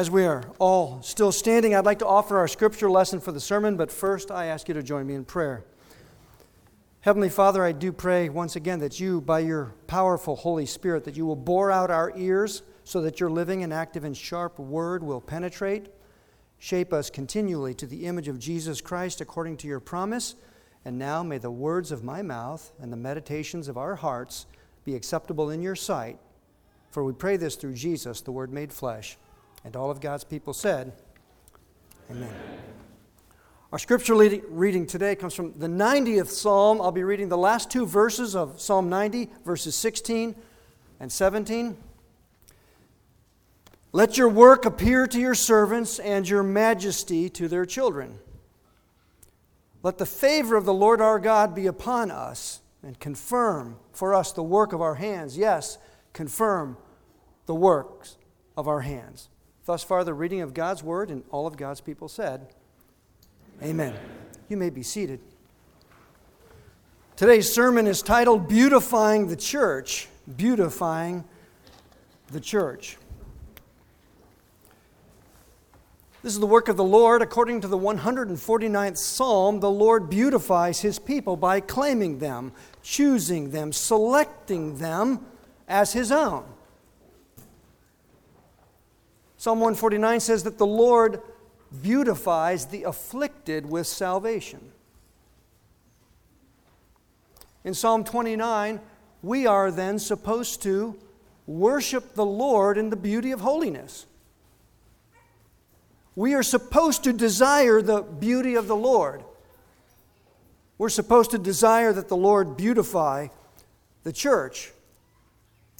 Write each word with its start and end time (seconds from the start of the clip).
As 0.00 0.10
we 0.10 0.24
are 0.24 0.44
all 0.58 1.02
still 1.02 1.30
standing, 1.30 1.74
I'd 1.74 1.84
like 1.84 1.98
to 1.98 2.06
offer 2.06 2.38
our 2.38 2.48
scripture 2.48 2.90
lesson 2.90 3.20
for 3.20 3.32
the 3.32 3.38
sermon, 3.38 3.76
but 3.76 3.92
first 3.92 4.30
I 4.30 4.46
ask 4.46 4.66
you 4.66 4.72
to 4.72 4.82
join 4.82 5.06
me 5.06 5.12
in 5.12 5.26
prayer. 5.26 5.62
Heavenly 7.02 7.28
Father, 7.28 7.62
I 7.62 7.72
do 7.72 7.92
pray 7.92 8.30
once 8.30 8.56
again 8.56 8.78
that 8.78 8.98
you, 8.98 9.20
by 9.20 9.40
your 9.40 9.74
powerful 9.88 10.36
Holy 10.36 10.64
Spirit, 10.64 11.04
that 11.04 11.18
you 11.18 11.26
will 11.26 11.36
bore 11.36 11.70
out 11.70 11.90
our 11.90 12.14
ears 12.16 12.62
so 12.82 13.02
that 13.02 13.20
your 13.20 13.28
living 13.28 13.62
and 13.62 13.74
active 13.74 14.04
and 14.04 14.16
sharp 14.16 14.58
word 14.58 15.02
will 15.02 15.20
penetrate, 15.20 15.90
shape 16.58 16.94
us 16.94 17.10
continually 17.10 17.74
to 17.74 17.86
the 17.86 18.06
image 18.06 18.26
of 18.26 18.38
Jesus 18.38 18.80
Christ 18.80 19.20
according 19.20 19.58
to 19.58 19.68
your 19.68 19.80
promise. 19.80 20.34
And 20.86 20.98
now 20.98 21.22
may 21.22 21.36
the 21.36 21.50
words 21.50 21.92
of 21.92 22.02
my 22.02 22.22
mouth 22.22 22.72
and 22.80 22.90
the 22.90 22.96
meditations 22.96 23.68
of 23.68 23.76
our 23.76 23.96
hearts 23.96 24.46
be 24.82 24.94
acceptable 24.94 25.50
in 25.50 25.60
your 25.60 25.76
sight. 25.76 26.18
For 26.90 27.04
we 27.04 27.12
pray 27.12 27.36
this 27.36 27.54
through 27.54 27.74
Jesus, 27.74 28.22
the 28.22 28.32
Word 28.32 28.50
made 28.50 28.72
flesh. 28.72 29.18
And 29.64 29.76
all 29.76 29.90
of 29.90 30.00
God's 30.00 30.24
people 30.24 30.52
said, 30.52 30.92
Amen. 32.10 32.24
Amen. 32.24 32.60
Our 33.72 33.78
scripture 33.78 34.16
reading 34.16 34.84
today 34.84 35.14
comes 35.14 35.32
from 35.32 35.56
the 35.56 35.68
90th 35.68 36.26
Psalm. 36.26 36.80
I'll 36.80 36.90
be 36.90 37.04
reading 37.04 37.28
the 37.28 37.38
last 37.38 37.70
two 37.70 37.86
verses 37.86 38.34
of 38.34 38.60
Psalm 38.60 38.88
90, 38.88 39.30
verses 39.44 39.76
16 39.76 40.34
and 40.98 41.12
17. 41.12 41.76
Let 43.92 44.18
your 44.18 44.28
work 44.28 44.64
appear 44.64 45.06
to 45.06 45.20
your 45.20 45.36
servants 45.36 46.00
and 46.00 46.28
your 46.28 46.42
majesty 46.42 47.30
to 47.30 47.46
their 47.46 47.64
children. 47.64 48.18
Let 49.84 49.98
the 49.98 50.06
favor 50.06 50.56
of 50.56 50.64
the 50.64 50.74
Lord 50.74 51.00
our 51.00 51.20
God 51.20 51.54
be 51.54 51.66
upon 51.66 52.10
us 52.10 52.60
and 52.82 52.98
confirm 52.98 53.76
for 53.92 54.14
us 54.14 54.32
the 54.32 54.42
work 54.42 54.72
of 54.72 54.80
our 54.80 54.96
hands. 54.96 55.38
Yes, 55.38 55.78
confirm 56.12 56.76
the 57.46 57.54
works 57.54 58.16
of 58.56 58.66
our 58.66 58.80
hands. 58.80 59.29
Thus 59.70 59.84
far, 59.84 60.02
the 60.02 60.12
reading 60.12 60.40
of 60.40 60.52
God's 60.52 60.82
word, 60.82 61.12
and 61.12 61.22
all 61.30 61.46
of 61.46 61.56
God's 61.56 61.80
people 61.80 62.08
said, 62.08 62.48
Amen. 63.62 63.94
You 64.48 64.56
may 64.56 64.68
be 64.68 64.82
seated. 64.82 65.20
Today's 67.14 67.52
sermon 67.52 67.86
is 67.86 68.02
titled 68.02 68.48
Beautifying 68.48 69.28
the 69.28 69.36
Church. 69.36 70.08
Beautifying 70.36 71.22
the 72.32 72.40
Church. 72.40 72.96
This 76.24 76.32
is 76.32 76.40
the 76.40 76.48
work 76.48 76.66
of 76.66 76.76
the 76.76 76.82
Lord. 76.82 77.22
According 77.22 77.60
to 77.60 77.68
the 77.68 77.78
149th 77.78 78.98
Psalm, 78.98 79.60
the 79.60 79.70
Lord 79.70 80.10
beautifies 80.10 80.80
his 80.80 80.98
people 80.98 81.36
by 81.36 81.60
claiming 81.60 82.18
them, 82.18 82.50
choosing 82.82 83.52
them, 83.52 83.72
selecting 83.72 84.78
them 84.78 85.24
as 85.68 85.92
his 85.92 86.10
own. 86.10 86.42
Psalm 89.40 89.58
149 89.58 90.20
says 90.20 90.42
that 90.42 90.58
the 90.58 90.66
Lord 90.66 91.22
beautifies 91.80 92.66
the 92.66 92.82
afflicted 92.82 93.64
with 93.64 93.86
salvation. 93.86 94.60
In 97.64 97.72
Psalm 97.72 98.04
29, 98.04 98.80
we 99.22 99.46
are 99.46 99.70
then 99.70 99.98
supposed 99.98 100.60
to 100.64 100.94
worship 101.46 102.12
the 102.12 102.24
Lord 102.26 102.76
in 102.76 102.90
the 102.90 102.96
beauty 102.96 103.30
of 103.30 103.40
holiness. 103.40 104.04
We 106.14 106.34
are 106.34 106.42
supposed 106.42 107.02
to 107.04 107.12
desire 107.14 107.80
the 107.80 108.02
beauty 108.02 108.56
of 108.56 108.68
the 108.68 108.76
Lord. 108.76 109.24
We're 110.76 110.90
supposed 110.90 111.30
to 111.30 111.38
desire 111.38 111.94
that 111.94 112.08
the 112.08 112.16
Lord 112.16 112.58
beautify 112.58 113.28
the 114.02 114.12
church. 114.12 114.72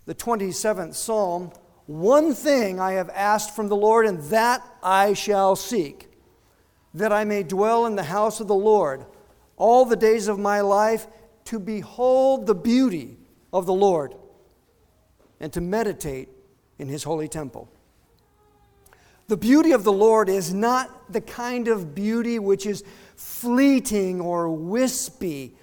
The 0.06 0.14
27th 0.14 0.94
Psalm 0.94 1.52
One 1.86 2.34
thing 2.34 2.78
I 2.78 2.92
have 2.92 3.10
asked 3.10 3.54
from 3.54 3.68
the 3.68 3.76
Lord, 3.76 4.06
and 4.06 4.22
that 4.24 4.62
I 4.82 5.12
shall 5.12 5.56
seek, 5.56 6.08
that 6.94 7.12
I 7.12 7.24
may 7.24 7.42
dwell 7.42 7.86
in 7.86 7.96
the 7.96 8.04
house 8.04 8.40
of 8.40 8.48
the 8.48 8.54
Lord 8.54 9.04
all 9.56 9.84
the 9.84 9.96
days 9.96 10.28
of 10.28 10.38
my 10.38 10.60
life, 10.60 11.06
to 11.46 11.58
behold 11.58 12.46
the 12.46 12.54
beauty 12.54 13.18
of 13.52 13.66
the 13.66 13.72
Lord 13.72 14.14
and 15.40 15.52
to 15.52 15.60
meditate 15.60 16.28
in 16.78 16.88
his 16.88 17.02
holy 17.02 17.28
temple. 17.28 17.68
The 19.28 19.36
beauty 19.36 19.72
of 19.72 19.84
the 19.84 19.92
Lord 19.92 20.28
is 20.28 20.52
not 20.52 21.12
the 21.12 21.20
kind 21.20 21.68
of 21.68 21.94
beauty 21.94 22.38
which 22.38 22.66
is 22.66 22.84
fleeting 23.16 24.20
or 24.20 24.48
wispy, 24.50 25.54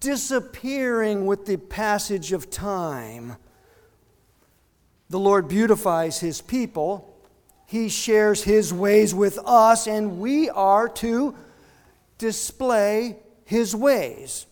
disappearing 0.00 1.26
with 1.26 1.46
the 1.46 1.56
passage 1.56 2.32
of 2.32 2.50
time. 2.50 3.36
The 5.12 5.18
Lord 5.18 5.46
beautifies 5.46 6.20
his 6.20 6.40
people. 6.40 7.14
He 7.66 7.90
shares 7.90 8.42
his 8.44 8.72
ways 8.72 9.14
with 9.14 9.38
us, 9.44 9.86
and 9.86 10.18
we 10.18 10.48
are 10.48 10.88
to 10.88 11.34
display 12.16 13.18
his 13.44 13.76
ways. 13.76 14.46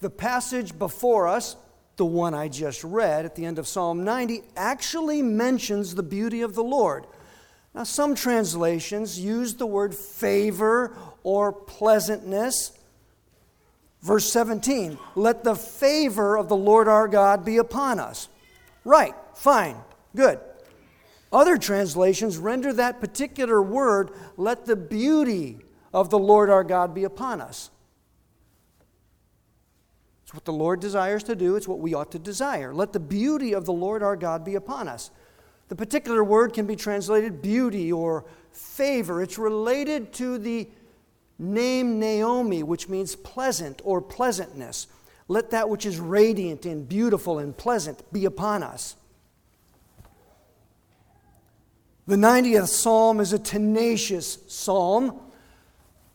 The 0.00 0.10
passage 0.10 0.76
before 0.76 1.28
us 1.28 1.54
the 1.98 2.04
one 2.04 2.34
I 2.34 2.48
just 2.48 2.82
read 2.82 3.24
at 3.24 3.36
the 3.36 3.44
end 3.44 3.60
of 3.60 3.68
Psalm 3.68 4.02
90 4.02 4.42
actually 4.56 5.22
mentions 5.22 5.94
the 5.94 6.02
beauty 6.02 6.42
of 6.42 6.56
the 6.56 6.64
Lord. 6.64 7.06
Now, 7.76 7.84
some 7.84 8.16
translations 8.16 9.20
use 9.20 9.54
the 9.54 9.66
word 9.66 9.94
favor 9.94 10.96
or 11.22 11.52
pleasantness. 11.52 12.72
Verse 14.02 14.28
17, 14.32 14.98
let 15.14 15.44
the 15.44 15.54
favor 15.54 16.36
of 16.36 16.48
the 16.48 16.56
Lord 16.56 16.88
our 16.88 17.06
God 17.06 17.44
be 17.44 17.58
upon 17.58 18.00
us. 18.00 18.28
Right, 18.88 19.14
fine, 19.34 19.76
good. 20.16 20.40
Other 21.30 21.58
translations 21.58 22.38
render 22.38 22.72
that 22.72 23.00
particular 23.00 23.60
word, 23.62 24.12
let 24.38 24.64
the 24.64 24.76
beauty 24.76 25.58
of 25.92 26.08
the 26.08 26.18
Lord 26.18 26.48
our 26.48 26.64
God 26.64 26.94
be 26.94 27.04
upon 27.04 27.42
us. 27.42 27.68
It's 30.22 30.32
what 30.32 30.46
the 30.46 30.54
Lord 30.54 30.80
desires 30.80 31.22
to 31.24 31.36
do, 31.36 31.54
it's 31.56 31.68
what 31.68 31.80
we 31.80 31.92
ought 31.92 32.10
to 32.12 32.18
desire. 32.18 32.72
Let 32.72 32.94
the 32.94 32.98
beauty 32.98 33.54
of 33.54 33.66
the 33.66 33.74
Lord 33.74 34.02
our 34.02 34.16
God 34.16 34.42
be 34.42 34.54
upon 34.54 34.88
us. 34.88 35.10
The 35.68 35.76
particular 35.76 36.24
word 36.24 36.54
can 36.54 36.66
be 36.66 36.74
translated 36.74 37.42
beauty 37.42 37.92
or 37.92 38.24
favor. 38.52 39.20
It's 39.20 39.36
related 39.36 40.14
to 40.14 40.38
the 40.38 40.66
name 41.38 41.98
Naomi, 41.98 42.62
which 42.62 42.88
means 42.88 43.16
pleasant 43.16 43.82
or 43.84 44.00
pleasantness. 44.00 44.86
Let 45.28 45.50
that 45.50 45.68
which 45.68 45.84
is 45.84 46.00
radiant 46.00 46.64
and 46.64 46.88
beautiful 46.88 47.38
and 47.38 47.54
pleasant 47.54 48.02
be 48.12 48.24
upon 48.24 48.62
us. 48.62 48.96
The 52.06 52.16
90th 52.16 52.68
psalm 52.68 53.20
is 53.20 53.34
a 53.34 53.38
tenacious 53.38 54.38
psalm. 54.48 55.20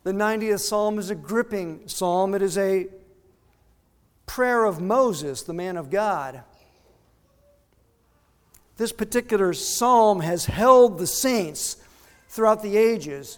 The 0.01 0.11
90th 0.11 0.61
psalm 0.61 0.97
is 0.97 1.11
a 1.11 1.15
gripping 1.15 1.87
psalm. 1.87 2.33
It 2.33 2.41
is 2.41 2.57
a 2.57 2.87
prayer 4.25 4.65
of 4.65 4.81
Moses, 4.81 5.43
the 5.43 5.53
man 5.53 5.77
of 5.77 5.91
God. 5.91 6.41
This 8.77 8.91
particular 8.91 9.53
psalm 9.53 10.21
has 10.21 10.45
held 10.45 10.97
the 10.97 11.05
saints 11.05 11.77
throughout 12.27 12.63
the 12.63 12.75
ages. 12.75 13.37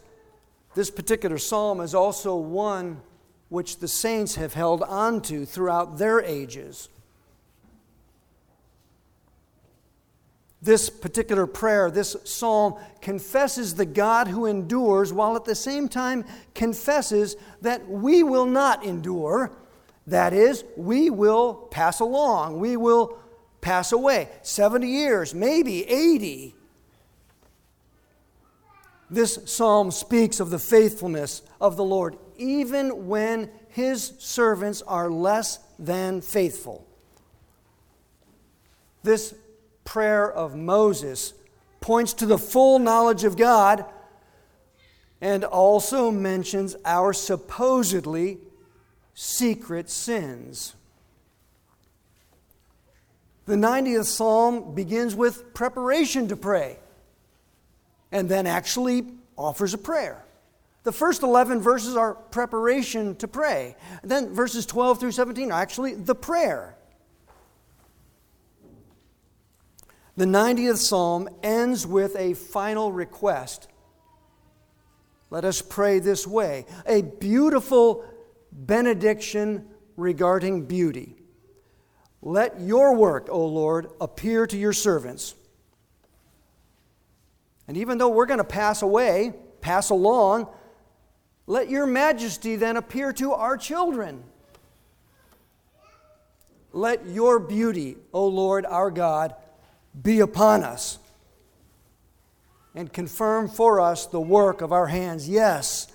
This 0.75 0.89
particular 0.89 1.37
psalm 1.37 1.81
is 1.81 1.93
also 1.93 2.37
one 2.37 3.01
which 3.49 3.79
the 3.79 3.87
saints 3.87 4.35
have 4.35 4.53
held 4.53 4.81
onto 4.83 5.45
throughout 5.45 5.97
their 5.97 6.21
ages. 6.21 6.89
This 10.61 10.89
particular 10.89 11.45
prayer, 11.45 11.91
this 11.91 12.15
psalm, 12.23 12.75
confesses 12.99 13.75
the 13.75 13.85
God 13.85 14.27
who 14.27 14.47
endures 14.47 15.13
while 15.13 15.35
at 15.35 15.45
the 15.45 15.53
same 15.53 15.87
time 15.87 16.25
confesses 16.55 17.35
that 17.61 17.87
we 17.87 18.23
will 18.23 18.47
not 18.47 18.83
endure 18.83 19.51
that 20.07 20.33
is, 20.33 20.63
we 20.75 21.09
will 21.09 21.53
pass 21.53 21.99
along, 21.99 22.59
we 22.59 22.77
will 22.77 23.17
pass 23.61 23.91
away. 23.91 24.29
70 24.43 24.87
years, 24.87 25.33
maybe 25.33 25.83
80. 25.83 26.55
This 29.09 29.39
psalm 29.45 29.91
speaks 29.91 30.39
of 30.39 30.49
the 30.49 30.59
faithfulness 30.59 31.41
of 31.59 31.75
the 31.75 31.83
Lord, 31.83 32.17
even 32.37 33.07
when 33.07 33.49
his 33.69 34.13
servants 34.19 34.81
are 34.81 35.09
less 35.09 35.59
than 35.77 36.21
faithful. 36.21 36.85
This 39.03 39.35
prayer 39.83 40.31
of 40.31 40.55
Moses 40.55 41.33
points 41.79 42.13
to 42.15 42.25
the 42.25 42.37
full 42.37 42.79
knowledge 42.79 43.23
of 43.23 43.37
God 43.37 43.85
and 45.21 45.43
also 45.43 46.11
mentions 46.11 46.75
our 46.83 47.13
supposedly 47.13 48.39
secret 49.13 49.89
sins. 49.89 50.73
The 53.45 53.55
90th 53.55 54.05
Psalm 54.05 54.73
begins 54.73 55.15
with 55.15 55.53
preparation 55.53 56.27
to 56.29 56.35
pray 56.35 56.77
and 58.11 58.27
then 58.27 58.47
actually 58.47 59.05
offers 59.37 59.73
a 59.73 59.77
prayer. 59.77 60.24
The 60.85 60.91
first 60.91 61.23
11 61.23 61.61
verses 61.61 61.97
are 61.97 62.13
preparation 62.13 63.15
to 63.15 63.27
pray. 63.27 63.75
Then 64.03 64.35
verses 64.35 64.67
12 64.67 64.99
through 64.99 65.11
17 65.13 65.51
are 65.51 65.59
actually 65.59 65.95
the 65.95 66.13
prayer. 66.13 66.77
The 70.15 70.25
90th 70.25 70.77
Psalm 70.77 71.27
ends 71.41 71.87
with 71.87 72.15
a 72.15 72.35
final 72.35 72.91
request. 72.91 73.67
Let 75.31 75.43
us 75.43 75.59
pray 75.59 75.97
this 75.97 76.27
way 76.27 76.67
a 76.85 77.01
beautiful 77.01 78.05
benediction 78.51 79.67
regarding 79.97 80.67
beauty. 80.67 81.15
Let 82.21 82.61
your 82.61 82.95
work, 82.95 83.27
O 83.31 83.43
Lord, 83.43 83.87
appear 83.99 84.45
to 84.45 84.55
your 84.55 84.71
servants. 84.71 85.33
And 87.67 87.75
even 87.75 87.97
though 87.97 88.09
we're 88.09 88.27
going 88.27 88.37
to 88.37 88.43
pass 88.43 88.83
away, 88.83 89.33
pass 89.61 89.89
along, 89.89 90.47
let 91.47 91.69
your 91.69 91.85
majesty 91.85 92.55
then 92.55 92.77
appear 92.77 93.13
to 93.13 93.33
our 93.33 93.57
children. 93.57 94.23
Let 96.73 97.05
your 97.07 97.39
beauty, 97.39 97.97
O 98.11 98.27
Lord 98.27 98.65
our 98.65 98.91
God, 98.91 99.35
be 100.01 100.19
upon 100.19 100.63
us 100.63 100.99
and 102.73 102.91
confirm 102.91 103.47
for 103.47 103.79
us 103.79 104.05
the 104.07 104.19
work 104.19 104.61
of 104.61 104.73
our 104.73 104.87
hands. 104.87 105.29
Yes, 105.29 105.87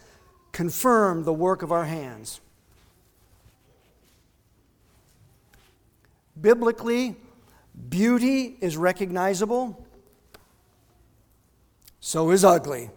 confirm 0.52 1.24
the 1.24 1.32
work 1.32 1.62
of 1.62 1.70
our 1.70 1.84
hands. 1.84 2.40
Biblically, 6.40 7.16
beauty 7.90 8.56
is 8.60 8.76
recognizable, 8.76 9.86
so 12.00 12.30
is 12.30 12.44
ugly. 12.44 12.88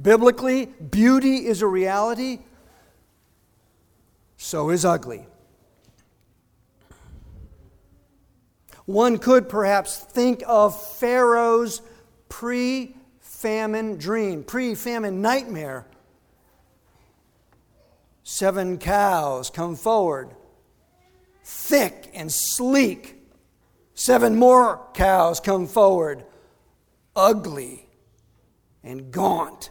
Biblically, 0.00 0.66
beauty 0.66 1.46
is 1.46 1.60
a 1.60 1.66
reality, 1.66 2.40
so 4.36 4.70
is 4.70 4.84
ugly. 4.84 5.26
One 8.84 9.18
could 9.18 9.48
perhaps 9.48 9.98
think 9.98 10.42
of 10.46 10.80
Pharaoh's 10.98 11.82
pre 12.28 12.94
famine 13.20 13.96
dream, 13.96 14.44
pre 14.44 14.74
famine 14.74 15.20
nightmare. 15.20 15.86
Seven 18.22 18.78
cows 18.78 19.50
come 19.50 19.74
forward, 19.74 20.30
thick 21.42 22.10
and 22.14 22.30
sleek. 22.30 23.16
Seven 23.94 24.36
more 24.36 24.86
cows 24.94 25.40
come 25.40 25.66
forward, 25.66 26.24
ugly 27.16 27.88
and 28.84 29.10
gaunt. 29.10 29.70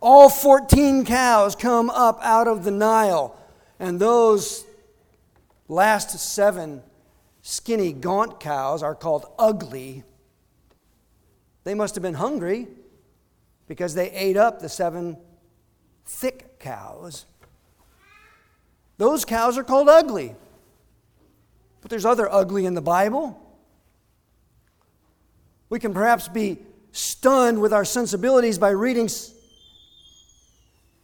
All 0.00 0.28
14 0.28 1.04
cows 1.04 1.56
come 1.56 1.90
up 1.90 2.18
out 2.22 2.48
of 2.48 2.64
the 2.64 2.70
Nile, 2.70 3.36
and 3.78 3.98
those 3.98 4.64
last 5.68 6.10
seven 6.18 6.82
skinny, 7.42 7.92
gaunt 7.92 8.40
cows 8.40 8.82
are 8.82 8.94
called 8.94 9.26
ugly. 9.38 10.04
They 11.64 11.74
must 11.74 11.94
have 11.94 12.02
been 12.02 12.14
hungry 12.14 12.68
because 13.68 13.94
they 13.94 14.10
ate 14.10 14.36
up 14.36 14.60
the 14.60 14.68
seven 14.68 15.16
thick 16.04 16.58
cows. 16.58 17.24
Those 18.98 19.24
cows 19.24 19.58
are 19.58 19.64
called 19.64 19.88
ugly. 19.88 20.34
But 21.80 21.90
there's 21.90 22.04
other 22.04 22.32
ugly 22.32 22.66
in 22.66 22.74
the 22.74 22.80
Bible. 22.80 23.40
We 25.68 25.78
can 25.78 25.92
perhaps 25.92 26.28
be 26.28 26.58
stunned 26.92 27.60
with 27.60 27.72
our 27.72 27.84
sensibilities 27.84 28.58
by 28.58 28.70
reading 28.70 29.08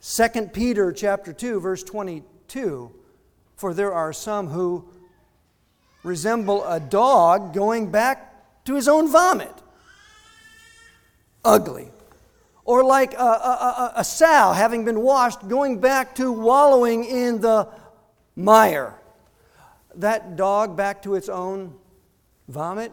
2 0.02 0.28
Peter 0.52 0.93
chapter 0.93 1.32
2 1.32 1.60
verse 1.60 1.82
22 1.84 2.93
for 3.54 3.72
there 3.72 3.93
are 3.93 4.12
some 4.12 4.49
who 4.49 4.84
resemble 6.02 6.64
a 6.64 6.81
dog 6.81 7.54
going 7.54 7.90
back 7.93 8.64
to 8.64 8.75
his 8.75 8.88
own 8.88 9.10
vomit. 9.10 9.52
Ugly. 11.44 11.88
Or 12.64 12.84
like 12.84 13.14
a, 13.14 13.16
a, 13.16 13.22
a, 13.22 13.93
a 13.99 14.04
sow 14.04 14.52
having 14.52 14.84
been 14.84 15.00
washed 15.00 15.46
going 15.49 15.81
back 15.81 16.16
to 16.16 16.32
wallowing 16.32 17.04
in 17.04 17.40
the 17.40 17.69
mire. 18.34 18.94
That 19.96 20.37
dog 20.37 20.76
back 20.76 21.02
to 21.02 21.14
its 21.14 21.28
own 21.28 21.75
vomit? 22.49 22.90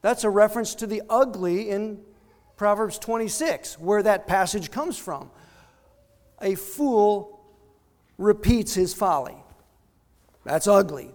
That's 0.00 0.24
a 0.24 0.30
reference 0.30 0.74
to 0.76 0.88
the 0.88 1.02
ugly 1.08 1.70
in 1.70 2.00
Proverbs 2.56 2.98
26 2.98 3.78
where 3.78 4.02
that 4.02 4.26
passage 4.26 4.72
comes 4.72 4.98
from 4.98 5.30
a 6.42 6.54
fool 6.54 7.40
repeats 8.18 8.74
his 8.74 8.92
folly. 8.92 9.36
That's 10.44 10.66
ugly. 10.66 11.10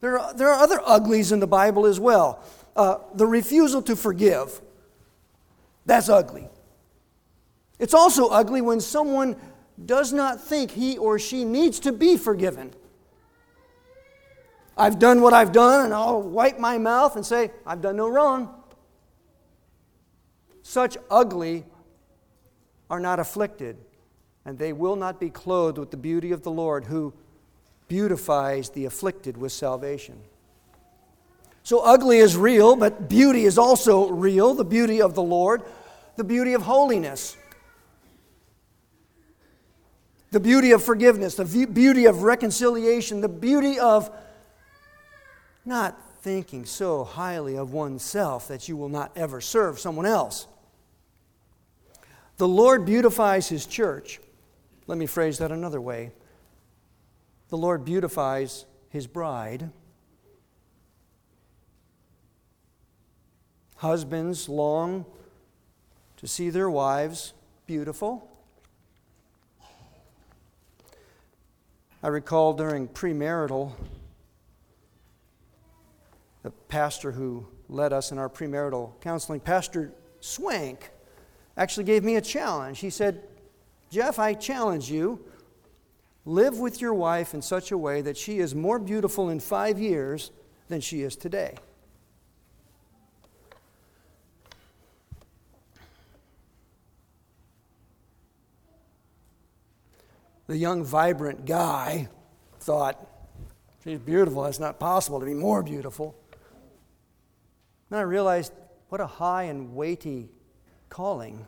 There 0.00 0.18
are, 0.18 0.34
there 0.34 0.48
are 0.48 0.62
other 0.62 0.80
uglies 0.84 1.32
in 1.32 1.40
the 1.40 1.46
Bible 1.46 1.86
as 1.86 1.98
well. 1.98 2.42
Uh, 2.76 2.98
the 3.14 3.26
refusal 3.26 3.82
to 3.82 3.96
forgive, 3.96 4.60
that's 5.86 6.08
ugly. 6.08 6.48
It's 7.78 7.94
also 7.94 8.28
ugly 8.28 8.60
when 8.60 8.80
someone 8.80 9.36
does 9.84 10.12
not 10.12 10.40
think 10.40 10.70
he 10.70 10.96
or 10.98 11.18
she 11.18 11.44
needs 11.44 11.80
to 11.80 11.92
be 11.92 12.16
forgiven. 12.16 12.72
I've 14.76 14.98
done 14.98 15.20
what 15.20 15.32
I've 15.32 15.52
done, 15.52 15.84
and 15.84 15.94
I'll 15.94 16.22
wipe 16.22 16.58
my 16.58 16.78
mouth 16.78 17.16
and 17.16 17.24
say, 17.24 17.52
I've 17.64 17.80
done 17.80 17.96
no 17.96 18.08
wrong. 18.08 18.52
Such 20.62 20.96
ugly 21.10 21.64
are 22.90 22.98
not 22.98 23.20
afflicted 23.20 23.76
and 24.44 24.58
they 24.58 24.72
will 24.72 24.96
not 24.96 25.18
be 25.18 25.30
clothed 25.30 25.78
with 25.78 25.90
the 25.90 25.96
beauty 25.96 26.32
of 26.32 26.42
the 26.42 26.50
Lord 26.50 26.84
who 26.84 27.12
beautifies 27.88 28.70
the 28.70 28.84
afflicted 28.84 29.36
with 29.36 29.52
salvation. 29.52 30.20
So, 31.62 31.80
ugly 31.80 32.18
is 32.18 32.36
real, 32.36 32.76
but 32.76 33.08
beauty 33.08 33.44
is 33.44 33.56
also 33.56 34.10
real 34.10 34.52
the 34.52 34.64
beauty 34.64 35.00
of 35.00 35.14
the 35.14 35.22
Lord, 35.22 35.62
the 36.16 36.24
beauty 36.24 36.52
of 36.52 36.62
holiness, 36.62 37.36
the 40.30 40.40
beauty 40.40 40.72
of 40.72 40.84
forgiveness, 40.84 41.36
the 41.36 41.66
beauty 41.66 42.04
of 42.04 42.22
reconciliation, 42.22 43.22
the 43.22 43.28
beauty 43.28 43.78
of 43.78 44.10
not 45.64 45.98
thinking 46.20 46.66
so 46.66 47.04
highly 47.04 47.56
of 47.56 47.72
oneself 47.72 48.48
that 48.48 48.68
you 48.68 48.76
will 48.76 48.88
not 48.88 49.12
ever 49.16 49.40
serve 49.40 49.78
someone 49.78 50.06
else. 50.06 50.46
The 52.36 52.48
Lord 52.48 52.84
beautifies 52.84 53.48
His 53.48 53.64
church 53.64 54.20
let 54.86 54.98
me 54.98 55.06
phrase 55.06 55.38
that 55.38 55.50
another 55.50 55.80
way. 55.80 56.12
The 57.48 57.56
Lord 57.56 57.84
beautifies 57.84 58.66
his 58.88 59.06
bride. 59.06 59.70
Husbands 63.76 64.48
long 64.48 65.04
to 66.16 66.26
see 66.26 66.50
their 66.50 66.70
wives 66.70 67.34
beautiful. 67.66 68.30
I 72.02 72.08
recall 72.08 72.52
during 72.52 72.86
premarital, 72.88 73.72
the 76.42 76.50
pastor 76.50 77.12
who 77.12 77.46
led 77.68 77.94
us 77.94 78.12
in 78.12 78.18
our 78.18 78.28
premarital 78.28 79.00
counseling, 79.00 79.40
Pastor 79.40 79.92
Swank, 80.20 80.90
actually 81.56 81.84
gave 81.84 82.04
me 82.04 82.16
a 82.16 82.20
challenge. 82.20 82.80
He 82.80 82.90
said, 82.90 83.22
Jeff, 83.94 84.18
I 84.18 84.34
challenge 84.34 84.90
you 84.90 85.24
live 86.24 86.58
with 86.58 86.80
your 86.80 86.92
wife 86.92 87.32
in 87.32 87.40
such 87.40 87.70
a 87.70 87.78
way 87.78 88.02
that 88.02 88.16
she 88.16 88.40
is 88.40 88.52
more 88.52 88.80
beautiful 88.80 89.30
in 89.30 89.38
five 89.38 89.78
years 89.78 90.32
than 90.66 90.80
she 90.80 91.02
is 91.02 91.14
today. 91.14 91.54
The 100.48 100.56
young, 100.56 100.82
vibrant 100.82 101.46
guy 101.46 102.08
thought, 102.58 103.08
She's 103.84 104.00
beautiful. 104.00 104.42
That's 104.42 104.58
not 104.58 104.80
possible 104.80 105.20
to 105.20 105.26
be 105.26 105.34
more 105.34 105.62
beautiful. 105.62 106.16
Then 107.90 108.00
I 108.00 108.02
realized 108.02 108.52
what 108.88 109.00
a 109.00 109.06
high 109.06 109.44
and 109.44 109.76
weighty 109.76 110.30
calling 110.88 111.46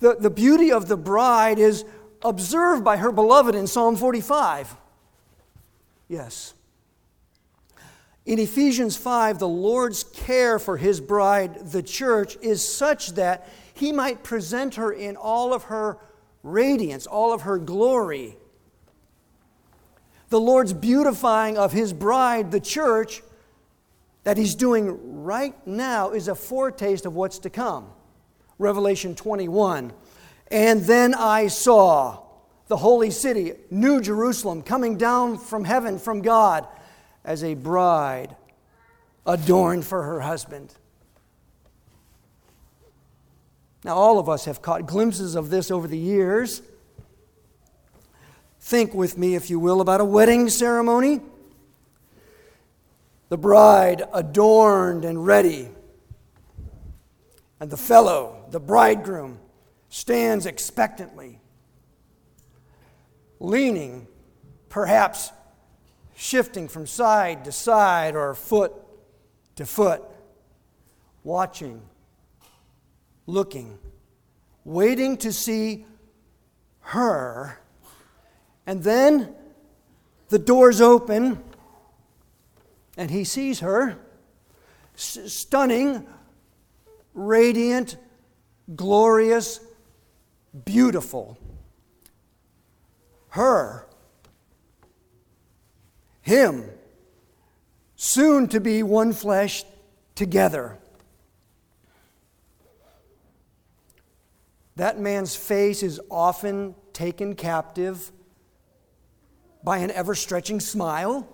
the, 0.00 0.16
the 0.18 0.30
beauty 0.30 0.70
of 0.70 0.88
the 0.88 0.96
bride 0.96 1.58
is 1.58 1.84
observed 2.22 2.84
by 2.84 2.96
her 2.96 3.12
beloved 3.12 3.54
in 3.54 3.66
Psalm 3.66 3.96
45. 3.96 4.76
Yes. 6.08 6.54
In 8.24 8.38
Ephesians 8.38 8.96
5, 8.96 9.38
the 9.38 9.48
Lord's 9.48 10.02
care 10.02 10.58
for 10.58 10.76
his 10.76 11.00
bride, 11.00 11.70
the 11.70 11.82
church, 11.82 12.36
is 12.42 12.66
such 12.66 13.12
that 13.12 13.48
he 13.72 13.92
might 13.92 14.24
present 14.24 14.74
her 14.74 14.92
in 14.92 15.16
all 15.16 15.54
of 15.54 15.64
her 15.64 15.98
radiance, 16.42 17.06
all 17.06 17.32
of 17.32 17.42
her 17.42 17.58
glory. 17.58 18.36
The 20.28 20.40
Lord's 20.40 20.72
beautifying 20.72 21.56
of 21.56 21.72
his 21.72 21.92
bride, 21.92 22.50
the 22.50 22.60
church, 22.60 23.22
that 24.24 24.36
he's 24.36 24.56
doing 24.56 25.22
right 25.22 25.54
now 25.66 26.10
is 26.10 26.26
a 26.26 26.34
foretaste 26.34 27.06
of 27.06 27.14
what's 27.14 27.38
to 27.40 27.50
come. 27.50 27.86
Revelation 28.58 29.14
21. 29.14 29.92
And 30.50 30.82
then 30.82 31.14
I 31.14 31.48
saw 31.48 32.22
the 32.68 32.76
holy 32.76 33.10
city, 33.10 33.52
New 33.70 34.00
Jerusalem, 34.00 34.62
coming 34.62 34.96
down 34.98 35.38
from 35.38 35.64
heaven 35.64 35.98
from 35.98 36.22
God, 36.22 36.66
as 37.24 37.42
a 37.42 37.54
bride 37.54 38.36
adorned 39.26 39.84
for 39.84 40.02
her 40.04 40.20
husband. 40.20 40.72
Now, 43.84 43.94
all 43.94 44.18
of 44.18 44.28
us 44.28 44.46
have 44.46 44.62
caught 44.62 44.86
glimpses 44.86 45.34
of 45.34 45.50
this 45.50 45.70
over 45.70 45.86
the 45.86 45.98
years. 45.98 46.62
Think 48.60 48.94
with 48.94 49.18
me, 49.18 49.34
if 49.34 49.50
you 49.50 49.60
will, 49.60 49.80
about 49.80 50.00
a 50.00 50.04
wedding 50.04 50.48
ceremony. 50.48 51.20
The 53.28 53.36
bride 53.36 54.02
adorned 54.12 55.04
and 55.04 55.26
ready, 55.26 55.68
and 57.60 57.70
the 57.70 57.76
fellow, 57.76 58.44
the 58.50 58.60
bridegroom, 58.60 59.38
stands 59.88 60.46
expectantly, 60.46 61.40
leaning, 63.40 64.06
perhaps 64.68 65.30
shifting 66.14 66.68
from 66.68 66.86
side 66.86 67.44
to 67.44 67.52
side 67.52 68.14
or 68.16 68.34
foot 68.34 68.72
to 69.56 69.64
foot, 69.64 70.02
watching, 71.24 71.82
looking, 73.26 73.78
waiting 74.64 75.16
to 75.16 75.32
see 75.32 75.86
her. 76.80 77.58
And 78.66 78.82
then 78.82 79.34
the 80.28 80.38
doors 80.38 80.80
open, 80.80 81.42
and 82.96 83.10
he 83.10 83.24
sees 83.24 83.60
her 83.60 83.98
S- 84.96 85.32
stunning, 85.32 86.06
radiant, 87.16 87.96
glorious, 88.76 89.58
beautiful. 90.64 91.36
Her, 93.30 93.86
him, 96.20 96.64
soon 97.96 98.48
to 98.48 98.60
be 98.60 98.82
one 98.82 99.12
flesh 99.12 99.64
together. 100.14 100.78
That 104.76 105.00
man's 105.00 105.34
face 105.34 105.82
is 105.82 106.00
often 106.10 106.74
taken 106.92 107.34
captive 107.34 108.12
by 109.64 109.78
an 109.78 109.90
ever 109.90 110.14
stretching 110.14 110.60
smile. 110.60 111.26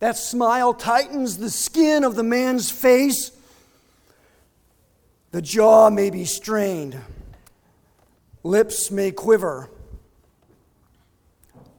That 0.00 0.16
smile 0.16 0.74
tightens 0.74 1.38
the 1.38 1.50
skin 1.50 2.04
of 2.04 2.14
the 2.14 2.22
man's 2.22 2.70
face. 2.70 3.32
The 5.30 5.42
jaw 5.42 5.90
may 5.90 6.10
be 6.10 6.24
strained, 6.24 7.00
lips 8.42 8.90
may 8.90 9.10
quiver. 9.10 9.70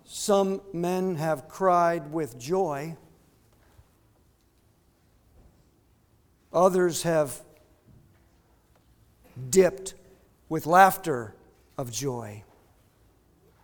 Some 0.06 0.62
men 0.74 1.16
have 1.16 1.48
cried 1.48 2.12
with 2.12 2.38
joy, 2.40 2.96
others 6.54 7.04
have 7.04 7.42
dipped 9.50 9.94
with 10.48 10.66
laughter 10.66 11.36
of 11.78 11.92
joy 11.92 12.44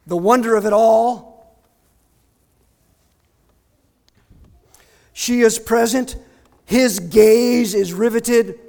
the 0.08 0.18
wonder 0.18 0.56
of 0.56 0.66
it 0.66 0.74
all. 0.74 1.56
She 5.14 5.42
is 5.42 5.58
present. 5.58 6.16
His 6.66 7.00
gaze 7.00 7.74
is 7.74 7.94
riveted. 7.94 8.60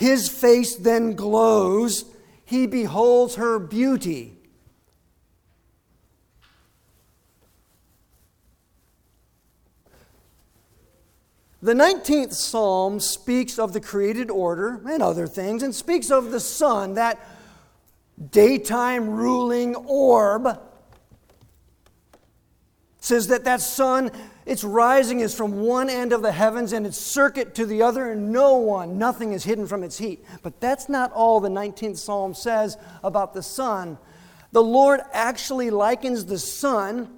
His 0.00 0.30
face 0.30 0.76
then 0.76 1.12
glows. 1.12 2.06
He 2.46 2.66
beholds 2.66 3.34
her 3.34 3.58
beauty. 3.58 4.38
The 11.60 11.74
19th 11.74 12.32
Psalm 12.32 12.98
speaks 12.98 13.58
of 13.58 13.74
the 13.74 13.80
created 13.82 14.30
order 14.30 14.80
and 14.88 15.02
other 15.02 15.26
things, 15.26 15.62
and 15.62 15.74
speaks 15.74 16.10
of 16.10 16.30
the 16.30 16.40
sun, 16.40 16.94
that 16.94 17.20
daytime 18.30 19.10
ruling 19.10 19.74
orb 19.74 20.58
says 23.10 23.26
that 23.26 23.42
that 23.42 23.60
sun 23.60 24.08
its 24.46 24.62
rising 24.62 25.18
is 25.18 25.34
from 25.34 25.60
one 25.60 25.90
end 25.90 26.12
of 26.12 26.22
the 26.22 26.30
heavens 26.30 26.72
and 26.72 26.86
its 26.86 26.96
circuit 26.96 27.56
to 27.56 27.66
the 27.66 27.82
other 27.82 28.12
and 28.12 28.32
no 28.32 28.54
one 28.54 28.98
nothing 28.98 29.32
is 29.32 29.42
hidden 29.42 29.66
from 29.66 29.82
its 29.82 29.98
heat. 29.98 30.24
But 30.42 30.60
that's 30.60 30.88
not 30.88 31.12
all 31.12 31.40
the 31.40 31.48
19th 31.48 31.98
psalm 31.98 32.34
says 32.34 32.78
about 33.02 33.34
the 33.34 33.42
sun. 33.42 33.98
The 34.52 34.62
lord 34.62 35.00
actually 35.12 35.70
likens 35.70 36.24
the 36.24 36.38
sun 36.38 37.10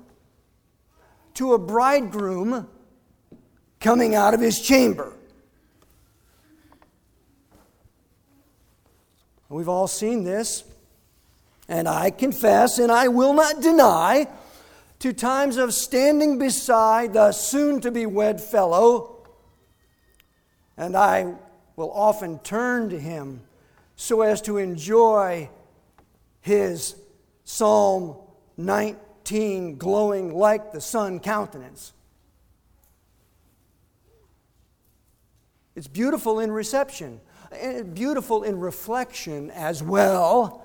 to 1.34 1.52
a 1.52 1.58
bridegroom 1.58 2.68
coming 3.78 4.14
out 4.14 4.32
of 4.32 4.40
his 4.40 4.61
chamber. 4.61 5.12
We've 9.50 9.68
all 9.68 9.88
seen 9.88 10.25
this 10.25 10.64
and 11.68 11.87
i 11.87 12.11
confess 12.11 12.78
and 12.78 12.90
i 12.90 13.08
will 13.08 13.34
not 13.34 13.61
deny 13.61 14.26
to 15.02 15.12
times 15.12 15.56
of 15.56 15.75
standing 15.75 16.38
beside 16.38 17.12
the 17.12 17.32
soon 17.32 17.80
to 17.80 17.90
be 17.90 18.06
wed 18.06 18.40
fellow, 18.40 19.26
and 20.76 20.97
I 20.97 21.35
will 21.75 21.90
often 21.90 22.38
turn 22.38 22.88
to 22.90 23.00
him 23.00 23.40
so 23.97 24.21
as 24.21 24.40
to 24.42 24.59
enjoy 24.59 25.50
his 26.40 26.94
Psalm 27.42 28.16
19 28.56 29.76
glowing 29.76 30.37
like 30.37 30.71
the 30.71 30.80
sun 30.80 31.18
countenance. 31.18 31.92
It's 35.75 35.88
beautiful 35.88 36.38
in 36.38 36.52
reception, 36.52 37.21
and 37.50 37.92
beautiful 37.92 38.44
in 38.44 38.61
reflection 38.61 39.50
as 39.50 39.82
well. 39.82 40.64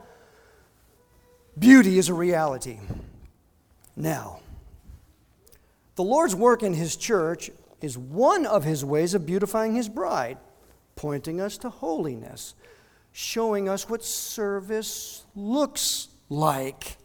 Beauty 1.58 1.98
is 1.98 2.10
a 2.10 2.13
reality. 2.13 2.77
Now, 3.98 4.42
the 5.96 6.04
Lord's 6.04 6.36
work 6.36 6.62
in 6.62 6.75
His 6.75 6.96
church 6.96 7.50
is 7.82 7.98
one 7.98 8.46
of 8.46 8.63
His 8.63 8.86
ways 8.86 9.16
of 9.16 9.25
beautifying 9.25 9.74
His 9.74 9.89
bride, 9.89 10.38
pointing 10.96 11.42
us 11.42 11.58
to 11.58 11.70
holiness, 11.70 12.54
showing 13.12 13.68
us 13.68 13.89
what 13.89 14.06
service 14.06 15.25
looks 15.36 16.10
like. 16.30 16.98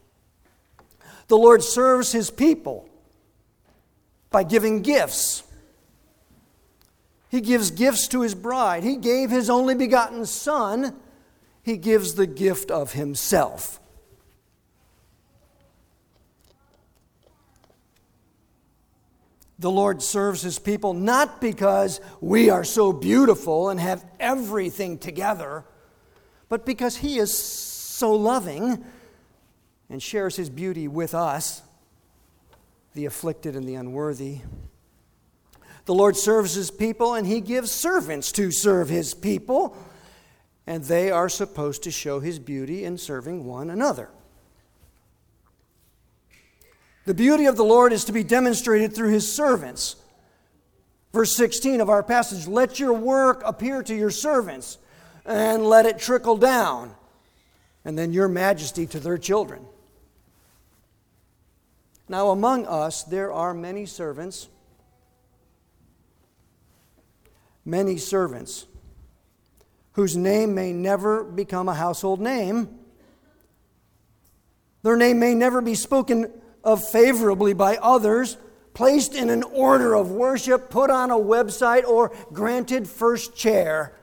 The 1.28 1.38
Lord 1.38 1.62
serves 1.62 2.12
His 2.12 2.30
people 2.30 2.86
by 4.30 4.42
giving 4.42 4.82
gifts. 4.82 5.44
He 7.30 7.40
gives 7.40 7.70
gifts 7.70 8.06
to 8.08 8.20
His 8.20 8.34
bride. 8.34 8.84
He 8.84 8.96
gave 8.96 9.30
His 9.30 9.48
only 9.48 9.74
begotten 9.74 10.26
Son. 10.26 10.94
He 11.62 11.78
gives 11.78 12.16
the 12.16 12.26
gift 12.26 12.70
of 12.70 12.92
Himself. 12.92 13.80
The 19.62 19.70
Lord 19.70 20.02
serves 20.02 20.42
his 20.42 20.58
people 20.58 20.92
not 20.92 21.40
because 21.40 22.00
we 22.20 22.50
are 22.50 22.64
so 22.64 22.92
beautiful 22.92 23.68
and 23.68 23.78
have 23.78 24.04
everything 24.18 24.98
together, 24.98 25.64
but 26.48 26.66
because 26.66 26.96
he 26.96 27.20
is 27.20 27.32
so 27.32 28.12
loving 28.12 28.84
and 29.88 30.02
shares 30.02 30.34
his 30.34 30.50
beauty 30.50 30.88
with 30.88 31.14
us, 31.14 31.62
the 32.94 33.04
afflicted 33.06 33.54
and 33.54 33.68
the 33.68 33.76
unworthy. 33.76 34.38
The 35.84 35.94
Lord 35.94 36.16
serves 36.16 36.54
his 36.54 36.72
people 36.72 37.14
and 37.14 37.24
he 37.24 37.40
gives 37.40 37.70
servants 37.70 38.32
to 38.32 38.50
serve 38.50 38.88
his 38.88 39.14
people, 39.14 39.76
and 40.66 40.82
they 40.82 41.12
are 41.12 41.28
supposed 41.28 41.84
to 41.84 41.92
show 41.92 42.18
his 42.18 42.40
beauty 42.40 42.84
in 42.84 42.98
serving 42.98 43.44
one 43.44 43.70
another. 43.70 44.10
The 47.04 47.14
beauty 47.14 47.46
of 47.46 47.56
the 47.56 47.64
Lord 47.64 47.92
is 47.92 48.04
to 48.04 48.12
be 48.12 48.22
demonstrated 48.22 48.94
through 48.94 49.10
his 49.10 49.30
servants. 49.30 49.96
Verse 51.12 51.36
16 51.36 51.80
of 51.80 51.90
our 51.90 52.02
passage 52.02 52.46
let 52.46 52.78
your 52.78 52.92
work 52.92 53.42
appear 53.44 53.82
to 53.82 53.94
your 53.94 54.10
servants, 54.10 54.78
and 55.24 55.64
let 55.64 55.86
it 55.86 55.98
trickle 55.98 56.36
down, 56.36 56.94
and 57.84 57.98
then 57.98 58.12
your 58.12 58.28
majesty 58.28 58.86
to 58.86 59.00
their 59.00 59.18
children. 59.18 59.64
Now, 62.08 62.30
among 62.30 62.66
us, 62.66 63.04
there 63.04 63.32
are 63.32 63.54
many 63.54 63.86
servants, 63.86 64.48
many 67.64 67.96
servants 67.96 68.66
whose 69.92 70.16
name 70.16 70.54
may 70.54 70.72
never 70.72 71.22
become 71.22 71.68
a 71.68 71.74
household 71.74 72.20
name. 72.20 72.68
Their 74.82 74.96
name 74.96 75.18
may 75.18 75.34
never 75.34 75.60
be 75.60 75.74
spoken 75.74 76.30
of 76.64 76.86
favorably 76.86 77.52
by 77.52 77.76
others, 77.76 78.36
placed 78.74 79.14
in 79.14 79.30
an 79.30 79.42
order 79.42 79.94
of 79.94 80.10
worship, 80.10 80.70
put 80.70 80.90
on 80.90 81.10
a 81.10 81.16
website, 81.16 81.84
or 81.84 82.12
granted 82.32 82.88
first 82.88 83.36
chair. 83.36 83.94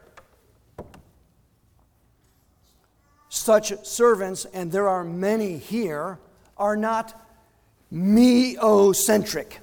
Such 3.30 3.86
servants, 3.86 4.46
and 4.46 4.72
there 4.72 4.88
are 4.88 5.04
many 5.04 5.58
here, 5.58 6.20
are 6.58 6.76
not 6.76 7.26
me-ocentric. 7.90 9.60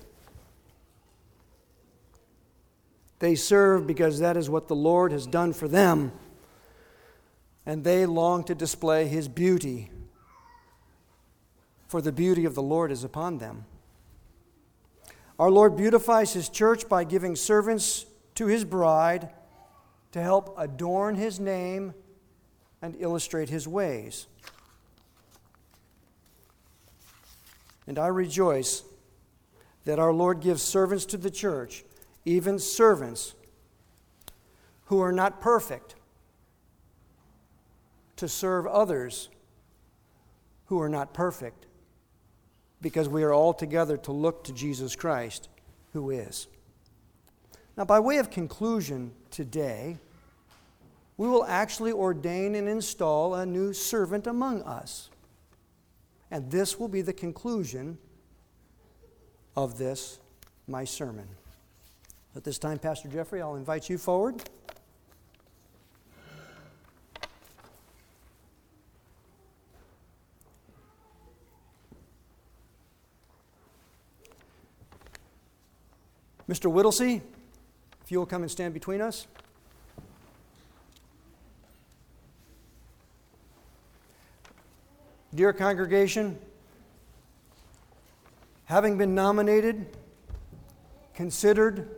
They 3.19 3.35
serve 3.35 3.87
because 3.87 4.19
that 4.19 4.37
is 4.37 4.50
what 4.50 4.69
the 4.69 4.76
Lord 4.76 5.12
has 5.12 5.26
done 5.26 5.53
for 5.53 5.69
them, 5.69 6.12
and 7.65 7.85
they 7.85 8.07
long 8.07 8.45
to 8.45 8.55
display 8.55 9.07
His 9.07 9.29
beauty, 9.29 9.91
for 11.88 12.00
the 12.00 12.12
beauty 12.12 12.45
of 12.45 12.55
the 12.55 12.62
Lord 12.62 12.90
is 12.90 13.05
upon 13.05 13.38
them. 13.38 13.64
Our 15.38 15.50
Lord 15.50 15.76
beautifies 15.76 16.33
His 16.33 16.49
church 16.49 16.88
by 16.88 17.05
giving 17.05 17.37
servants 17.37 18.07
to 18.37 18.47
His 18.47 18.64
bride 18.64 19.31
to 20.12 20.23
help 20.23 20.55
adorn 20.59 21.14
His 21.14 21.38
name 21.38 21.95
and 22.81 22.97
illustrate 22.99 23.49
His 23.49 23.69
ways. 23.69 24.26
And 27.87 27.99
I 27.99 28.09
rejoice 28.09 28.83
that 29.85 29.99
our 29.99 30.12
Lord 30.12 30.40
gives 30.40 30.62
servants 30.62 31.07
to 31.07 31.16
the 31.16 31.31
church, 31.31 31.85
even 32.25 32.59
servants 32.59 33.35
who 34.87 35.00
are 35.00 35.12
not 35.12 35.40
perfect, 35.40 35.95
to 38.16 38.26
serve 38.26 38.66
others 38.66 39.28
who 40.66 40.81
are 40.81 40.88
not 40.88 41.14
perfect, 41.14 41.66
because 42.80 43.09
we 43.09 43.23
are 43.23 43.33
all 43.33 43.54
together 43.54 43.97
to 43.99 44.12
look 44.12 44.45
to 44.45 44.52
Jesus 44.52 44.95
Christ, 44.97 45.49
who 45.92 46.11
is. 46.11 46.47
Now, 47.76 47.85
by 47.85 48.00
way 48.00 48.18
of 48.18 48.30
conclusion 48.30 49.12
today, 49.30 49.99
we 51.16 51.28
will 51.28 51.45
actually 51.45 51.92
ordain 51.92 52.54
and 52.54 52.68
install 52.68 53.35
a 53.35 53.47
new 53.47 53.73
servant 53.73 54.26
among 54.26 54.62
us. 54.62 55.11
And 56.30 56.50
this 56.50 56.78
will 56.78 56.88
be 56.88 57.02
the 57.02 57.12
conclusion 57.12 57.99
of 59.56 59.78
this, 59.78 60.18
my 60.66 60.85
sermon. 60.85 61.28
At 62.35 62.45
this 62.45 62.59
time, 62.59 62.78
Pastor 62.78 63.09
Jeffrey, 63.09 63.40
I'll 63.40 63.56
invite 63.56 63.88
you 63.88 63.97
forward. 63.97 64.42
Mr. 76.49 76.71
Whittlesey, 76.71 77.23
if 78.05 78.12
you 78.12 78.19
will 78.19 78.26
come 78.26 78.43
and 78.43 78.50
stand 78.50 78.73
between 78.73 79.00
us. 79.00 79.26
Dear 85.35 85.53
congregation, 85.53 86.38
having 88.67 88.97
been 88.97 89.15
nominated, 89.15 89.87
considered, 91.15 91.91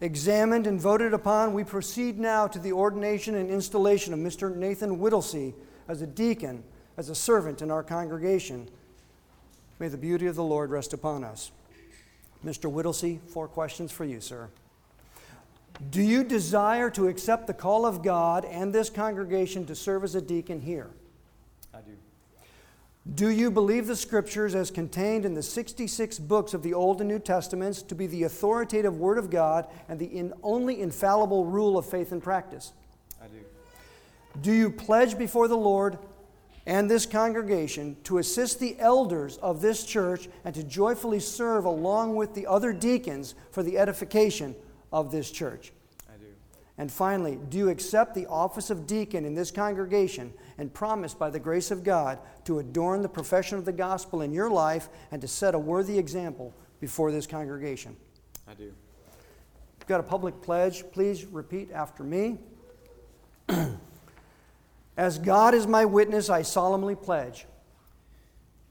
examined, 0.00 0.66
and 0.66 0.80
voted 0.80 1.12
upon, 1.12 1.52
we 1.52 1.62
proceed 1.62 2.18
now 2.18 2.46
to 2.46 2.58
the 2.58 2.72
ordination 2.72 3.34
and 3.34 3.50
installation 3.50 4.14
of 4.14 4.18
Mr. 4.18 4.54
Nathan 4.56 4.98
Whittlesey 4.98 5.54
as 5.88 6.00
a 6.00 6.06
deacon, 6.06 6.64
as 6.96 7.10
a 7.10 7.14
servant 7.14 7.60
in 7.60 7.70
our 7.70 7.82
congregation. 7.82 8.68
May 9.78 9.88
the 9.88 9.98
beauty 9.98 10.26
of 10.26 10.34
the 10.34 10.42
Lord 10.42 10.70
rest 10.70 10.92
upon 10.94 11.24
us. 11.24 11.52
Mr. 12.44 12.70
Whittlesey, 12.70 13.20
four 13.28 13.48
questions 13.48 13.90
for 13.90 14.04
you, 14.04 14.20
sir. 14.20 14.48
Do 15.90 16.02
you 16.02 16.24
desire 16.24 16.90
to 16.90 17.06
accept 17.06 17.46
the 17.46 17.54
call 17.54 17.86
of 17.86 18.02
God 18.02 18.44
and 18.44 18.72
this 18.72 18.90
congregation 18.90 19.64
to 19.66 19.74
serve 19.74 20.04
as 20.04 20.14
a 20.14 20.20
deacon 20.20 20.60
here? 20.60 20.90
I 21.72 21.78
do. 21.80 21.92
Do 23.14 23.30
you 23.30 23.50
believe 23.50 23.86
the 23.86 23.96
scriptures 23.96 24.54
as 24.54 24.70
contained 24.70 25.24
in 25.24 25.34
the 25.34 25.42
66 25.42 26.18
books 26.18 26.52
of 26.52 26.62
the 26.62 26.74
Old 26.74 27.00
and 27.00 27.08
New 27.08 27.18
Testaments 27.18 27.80
to 27.82 27.94
be 27.94 28.06
the 28.06 28.24
authoritative 28.24 28.98
Word 28.98 29.18
of 29.18 29.30
God 29.30 29.66
and 29.88 29.98
the 29.98 30.06
in 30.06 30.32
only 30.42 30.80
infallible 30.80 31.46
rule 31.46 31.78
of 31.78 31.86
faith 31.86 32.12
and 32.12 32.22
practice? 32.22 32.72
I 33.22 33.26
do. 33.28 33.38
Do 34.42 34.52
you 34.52 34.70
pledge 34.70 35.16
before 35.16 35.48
the 35.48 35.56
Lord 35.56 35.98
and 36.68 36.90
this 36.90 37.06
congregation 37.06 37.96
to 38.04 38.18
assist 38.18 38.60
the 38.60 38.76
elders 38.78 39.38
of 39.38 39.62
this 39.62 39.84
church 39.84 40.28
and 40.44 40.54
to 40.54 40.62
joyfully 40.62 41.18
serve 41.18 41.64
along 41.64 42.14
with 42.14 42.34
the 42.34 42.46
other 42.46 42.74
deacons 42.74 43.34
for 43.50 43.62
the 43.62 43.78
edification 43.78 44.54
of 44.92 45.10
this 45.10 45.30
church? 45.30 45.72
I 46.10 46.18
do. 46.18 46.26
And 46.76 46.92
finally, 46.92 47.38
do 47.48 47.56
you 47.56 47.70
accept 47.70 48.14
the 48.14 48.26
office 48.26 48.68
of 48.68 48.86
deacon 48.86 49.24
in 49.24 49.34
this 49.34 49.50
congregation 49.50 50.30
and 50.58 50.72
promise 50.72 51.14
by 51.14 51.30
the 51.30 51.40
grace 51.40 51.70
of 51.70 51.82
God 51.82 52.18
to 52.44 52.58
adorn 52.58 53.00
the 53.00 53.08
profession 53.08 53.56
of 53.56 53.64
the 53.64 53.72
gospel 53.72 54.20
in 54.20 54.30
your 54.30 54.50
life 54.50 54.90
and 55.10 55.22
to 55.22 55.28
set 55.28 55.54
a 55.54 55.58
worthy 55.58 55.98
example 55.98 56.52
before 56.80 57.10
this 57.10 57.26
congregation? 57.26 57.96
I 58.46 58.52
do. 58.52 58.64
You've 58.64 59.86
got 59.86 60.00
a 60.00 60.04
public 60.04 60.42
pledge. 60.42 60.84
Please 60.92 61.24
repeat 61.24 61.70
after 61.72 62.04
me. 62.04 62.36
As 64.98 65.16
God 65.16 65.54
is 65.54 65.68
my 65.68 65.84
witness, 65.84 66.28
I 66.28 66.42
solemnly 66.42 66.96
pledge 66.96 67.46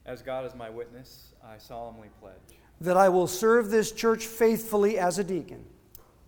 As 0.06 0.22
God 0.22 0.46
is 0.46 0.54
my 0.54 0.70
witness, 0.70 1.34
I 1.44 1.58
solemnly 1.58 2.10
pledge 2.20 2.36
that 2.82 2.98
I 2.98 3.10
will 3.10 3.26
serve 3.26 3.72
this 3.72 3.92
church 3.92 4.28
faithfully 4.28 5.00
as 5.00 5.18
a 5.18 5.24
deacon, 5.24 5.66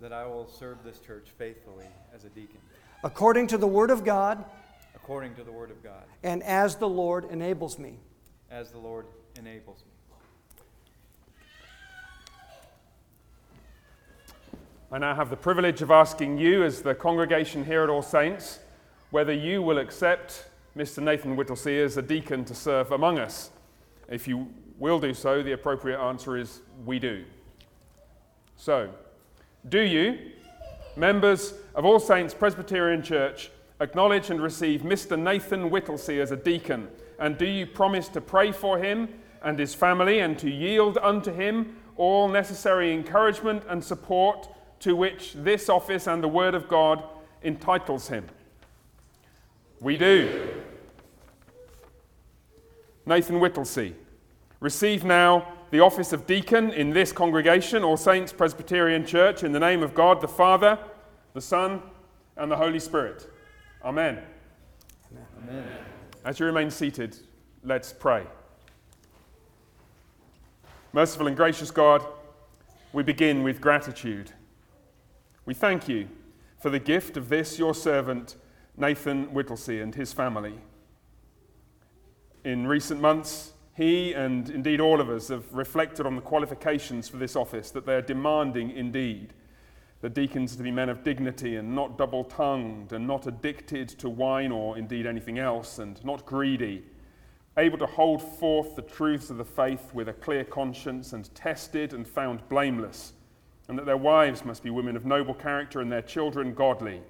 that 0.01 0.11
I 0.11 0.25
will 0.25 0.47
serve 0.47 0.77
this 0.83 0.97
church 0.99 1.27
faithfully 1.37 1.85
as 2.15 2.23
a 2.23 2.29
deacon, 2.29 2.57
according 3.03 3.45
to 3.47 3.57
the 3.57 3.67
Word 3.67 3.91
of 3.91 4.03
God 4.03 4.43
according 4.95 5.33
to 5.35 5.43
the 5.43 5.51
Word 5.51 5.71
of 5.71 5.83
God, 5.83 6.03
and 6.23 6.43
as 6.43 6.75
the 6.75 6.87
Lord 6.87 7.25
enables 7.31 7.77
me. 7.77 7.97
as 8.51 8.71
the 8.71 8.77
Lord 8.77 9.05
enables 9.37 9.79
me. 9.79 10.15
I 14.91 14.97
now 14.97 15.13
have 15.13 15.29
the 15.29 15.35
privilege 15.35 15.81
of 15.81 15.91
asking 15.91 16.37
you, 16.37 16.63
as 16.63 16.81
the 16.81 16.95
congregation 16.95 17.65
here 17.65 17.83
at 17.83 17.89
All 17.89 18.01
Saints, 18.01 18.59
whether 19.11 19.33
you 19.33 19.61
will 19.61 19.79
accept 19.79 20.49
Mr. 20.77 21.01
Nathan 21.01 21.35
Whittlesey 21.35 21.79
as 21.79 21.97
a 21.97 22.01
deacon 22.01 22.45
to 22.45 22.53
serve 22.53 22.91
among 22.91 23.19
us. 23.19 23.49
If 24.07 24.27
you 24.27 24.47
will 24.77 24.99
do 24.99 25.13
so, 25.13 25.41
the 25.43 25.51
appropriate 25.53 25.99
answer 25.99 26.37
is 26.37 26.61
we 26.85 26.99
do. 26.99 27.25
So, 28.55 28.89
do 29.67 29.81
you, 29.81 30.17
members 30.95 31.53
of 31.75 31.85
All 31.85 31.99
Saints 31.99 32.33
Presbyterian 32.33 33.01
Church, 33.01 33.51
acknowledge 33.81 34.29
and 34.29 34.41
receive 34.41 34.81
Mr. 34.81 35.17
Nathan 35.17 35.69
Whittlesey 35.69 36.19
as 36.21 36.31
a 36.31 36.37
deacon? 36.37 36.87
And 37.19 37.37
do 37.37 37.45
you 37.45 37.65
promise 37.65 38.07
to 38.09 38.21
pray 38.21 38.51
for 38.51 38.77
him 38.77 39.09
and 39.41 39.57
his 39.57 39.73
family 39.73 40.19
and 40.19 40.37
to 40.39 40.49
yield 40.49 40.97
unto 41.01 41.33
him 41.33 41.77
all 41.97 42.27
necessary 42.27 42.93
encouragement 42.93 43.63
and 43.67 43.83
support 43.83 44.47
to 44.81 44.95
which 44.95 45.33
this 45.33 45.67
office 45.67 46.07
and 46.07 46.23
the 46.23 46.27
Word 46.27 46.55
of 46.55 46.67
God 46.67 47.03
entitles 47.43 48.07
him? 48.07 48.25
We 49.81 49.97
do. 49.97 50.49
Nathan 53.05 53.39
Whittlesey, 53.39 53.95
receive 54.59 55.03
now 55.03 55.53
the 55.71 55.79
office 55.79 56.13
of 56.13 56.27
deacon 56.27 56.71
in 56.71 56.91
this 56.91 57.11
congregation, 57.11 57.83
All 57.83 57.97
Saints 57.97 58.33
Presbyterian 58.33 59.05
Church, 59.05 59.43
in 59.43 59.51
the 59.51 59.59
name 59.59 59.81
of 59.81 59.93
God 59.93 60.21
the 60.21 60.27
Father, 60.27 60.77
the 61.33 61.41
Son, 61.41 61.81
and 62.35 62.51
the 62.51 62.57
Holy 62.57 62.79
Spirit. 62.79 63.31
Amen. 63.83 64.19
Amen. 65.43 65.67
As 66.25 66.39
you 66.39 66.45
remain 66.45 66.69
seated, 66.69 67.17
let's 67.63 67.93
pray. 67.93 68.25
Merciful 70.91 71.27
and 71.27 71.37
gracious 71.37 71.71
God, 71.71 72.03
we 72.91 73.03
begin 73.03 73.43
with 73.43 73.61
gratitude. 73.61 74.31
We 75.45 75.53
thank 75.53 75.87
you 75.87 76.09
for 76.59 76.69
the 76.69 76.79
gift 76.79 77.15
of 77.15 77.29
this, 77.29 77.57
your 77.57 77.73
servant, 77.73 78.35
Nathan 78.79 79.33
Whittlesey, 79.33 79.81
and 79.81 79.93
his 79.93 80.13
family. 80.13 80.55
In 82.45 82.65
recent 82.65 83.01
months, 83.01 83.51
he 83.75 84.13
and 84.13 84.49
indeed 84.49 84.79
all 84.79 85.01
of 85.01 85.09
us 85.09 85.27
have 85.27 85.53
reflected 85.53 86.05
on 86.05 86.15
the 86.15 86.21
qualifications 86.21 87.09
for 87.09 87.17
this 87.17 87.35
office, 87.35 87.71
that 87.71 87.85
they 87.85 87.93
are 87.93 88.01
demanding 88.01 88.71
indeed. 88.71 89.33
The 90.01 90.09
deacons 90.09 90.55
to 90.55 90.63
be 90.63 90.71
men 90.71 90.87
of 90.87 91.03
dignity 91.03 91.57
and 91.57 91.75
not 91.75 91.97
double 91.97 92.23
tongued 92.23 92.93
and 92.93 93.05
not 93.05 93.27
addicted 93.27 93.89
to 93.89 94.09
wine 94.09 94.51
or 94.53 94.77
indeed 94.77 95.05
anything 95.05 95.39
else 95.39 95.79
and 95.79 96.03
not 96.05 96.25
greedy, 96.25 96.85
able 97.57 97.77
to 97.79 97.85
hold 97.85 98.21
forth 98.21 98.77
the 98.77 98.81
truths 98.81 99.29
of 99.29 99.37
the 99.37 99.43
faith 99.43 99.93
with 99.93 100.07
a 100.07 100.13
clear 100.13 100.45
conscience 100.45 101.11
and 101.11 101.33
tested 101.35 101.93
and 101.93 102.07
found 102.07 102.47
blameless, 102.47 103.11
and 103.67 103.77
that 103.77 103.85
their 103.85 103.97
wives 103.97 104.45
must 104.45 104.63
be 104.63 104.69
women 104.69 104.95
of 104.95 105.05
noble 105.05 105.33
character 105.33 105.81
and 105.81 105.91
their 105.91 106.01
children 106.01 106.53
godly. 106.53 107.01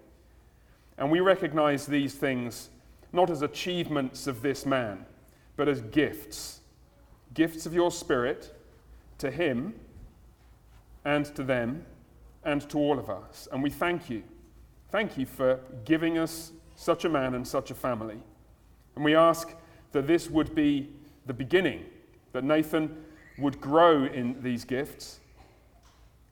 And 0.99 1.09
we 1.09 1.21
recognize 1.21 1.88
these 1.88 2.13
things 2.13 2.69
not 3.12 3.31
as 3.31 3.41
achievements 3.41 4.27
of 4.27 4.43
this 4.43 4.67
man, 4.67 5.05
but 5.55 5.67
as 5.67 5.81
gifts 5.81 6.59
gifts 7.33 7.65
of 7.65 7.73
your 7.73 7.91
Spirit 7.91 8.53
to 9.17 9.31
him 9.31 9.73
and 11.05 11.25
to 11.35 11.43
them 11.43 11.85
and 12.43 12.67
to 12.69 12.77
all 12.77 12.97
of 12.97 13.09
us. 13.09 13.47
And 13.51 13.62
we 13.62 13.69
thank 13.69 14.09
you. 14.09 14.23
Thank 14.89 15.17
you 15.17 15.25
for 15.25 15.59
giving 15.85 16.17
us 16.17 16.51
such 16.75 17.05
a 17.05 17.09
man 17.09 17.35
and 17.35 17.47
such 17.47 17.71
a 17.71 17.75
family. 17.75 18.17
And 18.95 19.05
we 19.05 19.15
ask 19.15 19.53
that 19.91 20.07
this 20.07 20.29
would 20.29 20.55
be 20.55 20.89
the 21.25 21.33
beginning, 21.33 21.85
that 22.33 22.43
Nathan 22.43 23.05
would 23.38 23.62
grow 23.62 24.05
in 24.05 24.41
these 24.41 24.65
gifts, 24.65 25.19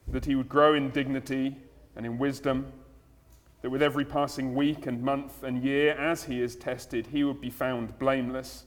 that 0.08 0.25
he 0.25 0.36
would 0.36 0.49
grow 0.49 0.73
in 0.73 0.89
dignity 0.89 1.56
and 1.95 2.06
in 2.06 2.17
wisdom, 2.17 2.71
that 3.67 3.71
with 3.71 3.84
every 3.84 4.06
passing 4.06 4.56
week 4.56 4.86
and 4.86 5.03
month 5.03 5.43
and 5.43 5.62
year, 5.62 5.91
as 5.91 6.23
he 6.23 6.41
is 6.41 6.56
tested, 6.56 7.06
he 7.08 7.25
would 7.25 7.41
be 7.41 7.49
found 7.49 7.99
blameless, 7.99 8.63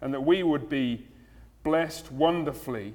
and 0.00 0.14
that 0.14 0.22
we 0.22 0.42
would 0.42 0.70
be 0.70 1.06
blessed 1.64 2.10
wonderfully 2.10 2.94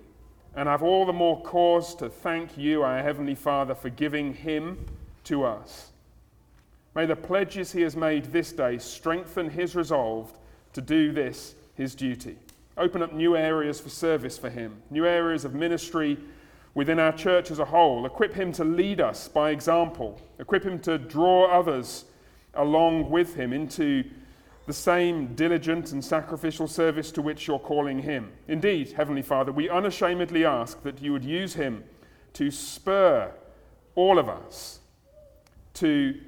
and 0.55 0.67
have 0.67 0.81
all 0.81 1.05
the 1.05 1.13
more 1.13 1.39
cause 1.43 1.93
to 1.93 2.09
thank 2.09 2.57
you, 2.57 2.81
our 2.81 3.03
Heavenly 3.03 3.35
Father, 3.35 3.75
for 3.75 3.89
giving 3.89 4.33
him 4.33 4.83
to 5.25 5.43
us. 5.43 5.91
May 6.95 7.05
the 7.05 7.15
pledges 7.15 7.71
he 7.71 7.81
has 7.81 7.95
made 7.95 8.25
this 8.31 8.51
day 8.51 8.79
strengthen 8.79 9.51
his 9.51 9.75
resolve 9.75 10.35
to 10.73 10.81
do 10.81 11.11
this, 11.11 11.53
his 11.75 11.93
duty. 11.93 12.35
Open 12.79 13.03
up 13.03 13.13
new 13.13 13.37
areas 13.37 13.79
for 13.79 13.89
service 13.89 14.39
for 14.39 14.49
him, 14.49 14.81
new 14.89 15.05
areas 15.05 15.45
of 15.45 15.53
ministry 15.53 16.17
within 16.75 16.99
our 16.99 17.11
church 17.11 17.51
as 17.51 17.59
a 17.59 17.65
whole. 17.65 18.05
Equip 18.05 18.33
him 18.33 18.51
to 18.53 18.63
lead 18.63 18.99
us 18.99 19.27
by 19.27 19.51
example. 19.51 20.19
Equip 20.39 20.63
him 20.63 20.79
to 20.79 20.97
draw 20.97 21.45
others 21.45 22.05
along 22.55 23.09
with 23.09 23.35
him 23.35 23.53
into 23.53 24.03
the 24.65 24.73
same 24.73 25.35
diligent 25.35 25.91
and 25.91 26.03
sacrificial 26.03 26.67
service 26.67 27.11
to 27.11 27.21
which 27.21 27.47
you're 27.47 27.59
calling 27.59 27.99
him. 27.99 28.31
Indeed, 28.47 28.93
Heavenly 28.93 29.21
Father, 29.21 29.51
we 29.51 29.69
unashamedly 29.69 30.45
ask 30.45 30.81
that 30.83 31.01
you 31.01 31.11
would 31.11 31.25
use 31.25 31.53
him 31.53 31.83
to 32.33 32.49
spur 32.49 33.31
all 33.95 34.17
of 34.17 34.29
us 34.29 34.79
to 35.75 36.19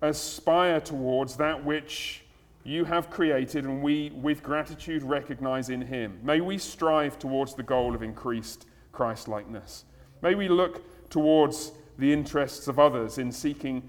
aspire 0.00 0.80
towards 0.80 1.36
that 1.36 1.64
which 1.64 2.24
you 2.64 2.84
have 2.84 3.10
created 3.10 3.64
and 3.64 3.82
we, 3.82 4.10
with 4.10 4.42
gratitude, 4.42 5.02
recognize 5.02 5.68
in 5.68 5.82
him. 5.82 6.18
May 6.22 6.40
we 6.40 6.58
strive 6.58 7.18
towards 7.18 7.54
the 7.54 7.62
goal 7.62 7.94
of 7.94 8.02
increased 8.02 8.66
Christ 8.92 9.28
likeness. 9.28 9.84
May 10.22 10.36
we 10.36 10.48
look 10.48 11.10
towards 11.10 11.72
the 11.98 12.12
interests 12.12 12.68
of 12.68 12.78
others 12.78 13.18
in 13.18 13.32
seeking 13.32 13.82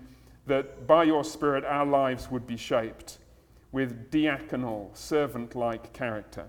that 0.48 0.88
by 0.88 1.04
your 1.04 1.24
Spirit 1.24 1.64
our 1.64 1.86
lives 1.86 2.30
would 2.30 2.46
be 2.46 2.58
shaped 2.58 3.20
with 3.72 4.12
diaconal, 4.12 4.96
servant 4.96 5.56
like 5.56 5.94
character. 5.94 6.46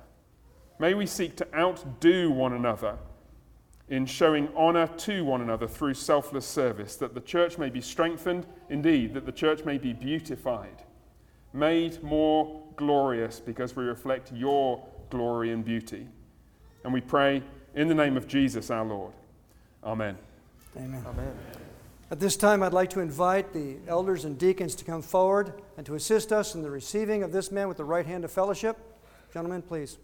May 0.79 0.95
we 0.95 1.07
seek 1.07 1.37
to 1.37 1.55
outdo 1.55 2.31
one 2.31 2.53
another 2.53 2.99
in 3.89 4.07
showing 4.07 4.49
honour 4.57 4.87
to 4.87 5.25
one 5.25 5.43
another 5.43 5.69
through 5.69 5.95
selfless 5.95 6.47
service, 6.47 6.97
that 6.97 7.15
the 7.15 7.21
church 7.21 7.59
may 7.59 7.69
be 7.69 7.81
strengthened, 7.81 8.47
indeed, 8.71 9.15
that 9.15 9.27
the 9.27 9.33
church 9.33 9.65
may 9.65 9.79
be 9.79 9.93
beautified, 9.93 10.83
made 11.53 12.03
more 12.03 12.63
glorious 12.77 13.41
because 13.41 13.77
we 13.77 13.85
reflect 13.85 14.33
your 14.33 14.83
glory 15.11 15.53
and 15.53 15.65
beauty. 15.65 16.09
And 16.83 16.93
we 16.93 17.01
pray 17.01 17.43
in 17.75 17.89
the 17.89 17.95
name 17.95 18.17
of 18.17 18.27
Jesus 18.27 18.71
our 18.71 18.85
Lord. 18.85 19.13
Amen. 19.85 20.17
Amen. 20.77 21.05
Amen. 21.07 21.33
At 22.11 22.21
this 22.21 22.37
time, 22.37 22.63
I'd 22.63 22.73
like 22.73 22.91
to 22.91 23.01
invite 23.01 23.53
the 23.53 23.77
elders 23.87 24.25
and 24.25 24.39
deacons 24.39 24.75
to 24.77 24.85
come 24.85 25.03
forward 25.03 25.53
and 25.77 25.85
to 25.87 25.95
assist 25.95 26.33
us 26.33 26.55
in 26.55 26.63
the 26.63 26.71
receiving 26.71 27.23
of 27.23 27.33
this 27.33 27.51
man 27.51 27.69
with 27.69 27.77
the 27.77 27.85
right 27.85 28.07
hand 28.07 28.25
of 28.25 28.31
fellowship. 28.31 28.79
Gentlemen, 29.33 29.63
please. 29.63 29.99